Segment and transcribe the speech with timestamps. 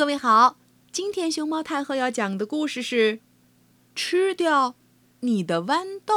[0.00, 0.56] 各位好，
[0.90, 3.16] 今天熊猫太后要讲的故事是
[3.94, 4.74] 《吃掉
[5.20, 6.14] 你的豌豆》。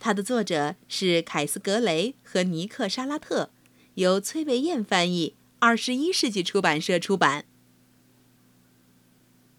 [0.00, 3.50] 它的作者是凯斯·格雷和尼克·沙拉特，
[3.94, 7.44] 由崔维燕翻译，二十一世纪出版社出版。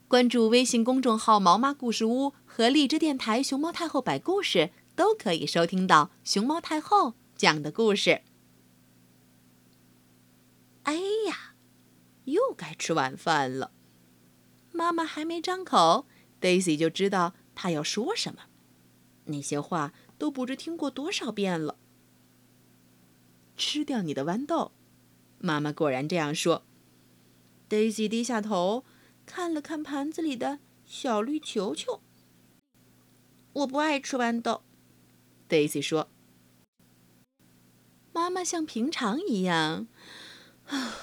[0.10, 8.24] 关注微信公众号“毛妈故事屋”和荔枝电台“熊猫太后摆故事”，都可以收听到熊猫太后讲的故事。
[10.84, 10.96] 哎
[11.30, 11.53] 呀，
[12.26, 13.72] 又该吃晚饭了。
[14.72, 16.08] 妈妈还没张口
[16.42, 18.44] ，Daisy 就知道她要说什么。
[19.26, 21.78] 那些话都不知听过多少遍了。
[23.56, 24.72] 吃掉你的豌豆，
[25.38, 26.66] 妈妈果然这样说。
[27.70, 28.84] Daisy 低下头，
[29.26, 32.02] 看了看盘子里的小绿球球。
[33.54, 34.64] 我不爱吃豌豆
[35.48, 36.10] ，Daisy 说。
[38.12, 39.88] 妈妈像平常一样，
[40.68, 40.96] 啊，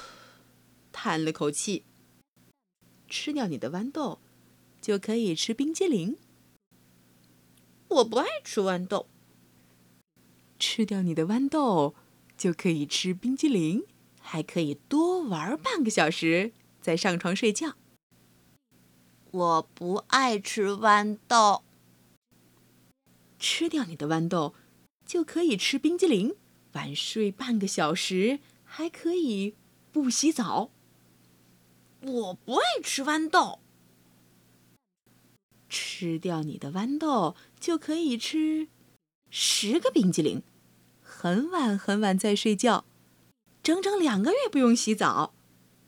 [1.03, 1.85] 叹了口气。
[3.09, 4.21] 吃掉你的豌豆，
[4.83, 6.19] 就可以吃冰激凌。
[7.89, 9.09] 我不爱吃豌豆。
[10.59, 11.95] 吃掉你的豌豆，
[12.37, 13.87] 就可以吃冰激凌，
[14.21, 17.77] 还可以多玩半个小时，再上床睡觉。
[19.31, 21.63] 我不爱吃豌豆。
[23.39, 24.55] 吃掉你的豌豆，
[25.07, 26.37] 就可以吃冰激凌，
[26.73, 29.55] 晚睡半个小时，还可以
[29.91, 30.71] 不洗澡。
[32.03, 33.61] 我不爱吃豌豆。
[35.69, 38.69] 吃掉你的豌豆，就可以吃
[39.31, 40.43] 十个冰激凌，
[41.01, 42.85] 很晚很晚再睡觉，
[43.63, 45.35] 整整两个月不用洗澡。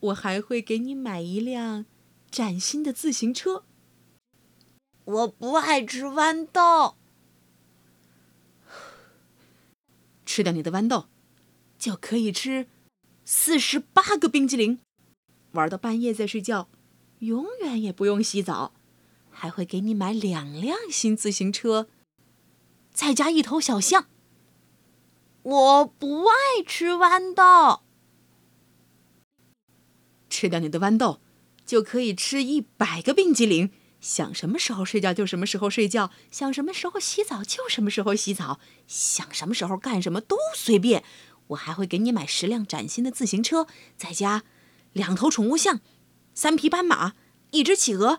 [0.00, 1.86] 我还会给你买一辆
[2.30, 3.64] 崭新的自行车。
[5.04, 6.96] 我不爱吃豌豆。
[10.26, 11.06] 吃掉你的豌豆，
[11.78, 12.66] 就可以吃
[13.24, 14.78] 四十八个冰激凌，
[15.52, 16.68] 玩到半夜再睡觉，
[17.20, 18.74] 永远也不用洗澡。
[19.30, 21.88] 还会给你买两辆新自行车，
[22.92, 24.06] 再加一头小象。
[25.42, 27.80] 我不爱吃豌豆。
[30.28, 31.20] 吃掉你的豌豆，
[31.64, 33.70] 就可以吃一百个冰激凌。
[34.00, 41.02] 想什么时候睡觉就什么时候睡觉，想什么时候洗澡就什么时候洗澡，想什么时候干什么都随便。
[41.48, 44.44] 我还会给你买十辆崭新的自行车，再加
[44.92, 45.80] 两头宠物象，
[46.34, 47.14] 三匹斑马，
[47.50, 48.18] 一只企鹅。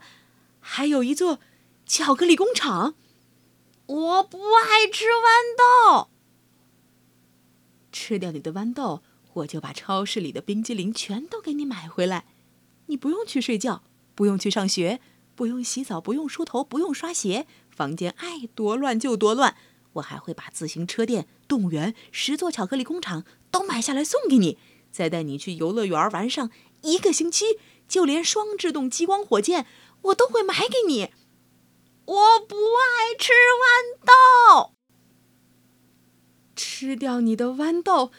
[0.59, 1.39] 还有一座
[1.85, 2.95] 巧克力工厂。
[3.85, 6.09] 我不爱吃豌豆。
[7.91, 9.03] 吃掉你的豌豆，
[9.33, 12.25] 我就把超市里的冰激凌全都给你买回来。
[12.87, 13.83] 你不用去睡觉，
[14.15, 14.99] 不用去上学，
[15.35, 19.55] 不用洗澡，不用梳头，不用刷鞋，房间爱多乱就多乱。
[19.93, 24.57] 我还会把自行车店、动物园、十座巧克力工厂都买下来送给你，
[24.93, 26.49] 再带你去游乐园玩上
[26.83, 27.59] 一个星期。
[27.85, 29.67] 就连双制动激光火箭。
[30.03, 31.11] 我都会买给你。
[32.05, 34.73] 我不爱吃豌豆。
[36.55, 38.11] 吃掉你的豌豆，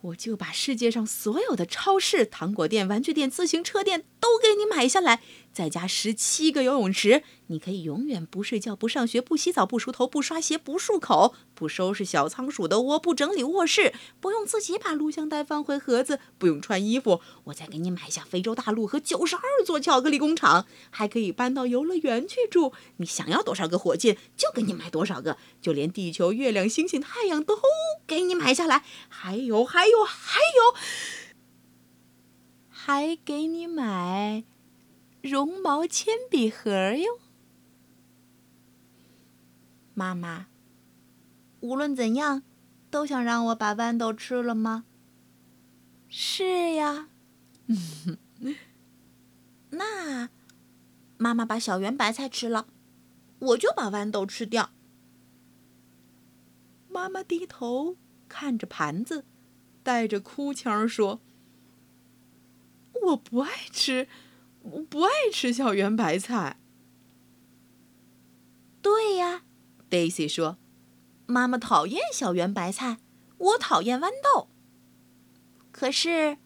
[0.00, 5.22] 我就把世界上所有的超市、糖果店、玩具店、自行车店都给你买下来，
[5.58, 7.24] 再加十七个游泳池。
[7.48, 17.20] 你可以永远不睡觉、不上学、不洗澡、不梳头、不刷鞋、不漱口、不收拾小仓鼠的窝、不整理卧室、不用自己把录像带放回盒子、不用穿衣服。
[17.44, 22.72] 我再给你买下非洲大陆和九十二座巧克力工厂，还可以搬到游乐园去住。
[22.98, 25.38] 你想要多少个火箭，就给你买多少个。
[25.60, 27.58] 就连地球、月亮、星星、太阳都
[28.06, 28.84] 给你买下来。
[29.08, 30.74] 还有，还有，还有，
[32.68, 34.44] 还给你买
[35.28, 37.20] 绒毛铅笔盒哟。
[39.94, 40.46] 妈妈，
[41.60, 42.42] 无论怎样，
[42.90, 44.84] 都想让我把豌豆吃了吗？
[46.08, 47.08] 是呀。
[49.70, 50.30] 那
[51.18, 52.66] 妈妈把小圆白菜吃了，
[53.40, 54.70] 我就把豌豆吃掉。
[56.88, 57.96] 妈妈低头
[58.28, 59.24] 看着盘子，
[59.82, 61.20] 带着哭腔说
[63.08, 64.08] ：“我不爱吃，
[64.72, 66.60] 我不爱吃小圆白菜。”
[68.82, 69.42] 对呀。
[69.90, 70.58] Daisy 说
[71.26, 72.98] ：“妈妈讨厌小圆白菜，
[73.38, 74.48] 我讨厌豌豆。
[75.72, 76.36] 可是，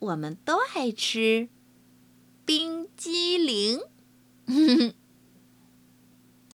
[0.00, 1.48] 我们都爱吃
[2.44, 3.80] 冰激凌。”